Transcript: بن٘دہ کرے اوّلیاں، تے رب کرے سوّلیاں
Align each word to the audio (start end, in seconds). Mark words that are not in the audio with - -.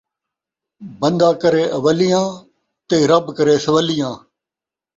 بن٘دہ 0.99 1.29
کرے 1.41 1.63
اوّلیاں، 1.75 2.27
تے 2.87 2.97
رب 3.11 3.25
کرے 3.37 3.55
سوّلیاں 3.65 4.13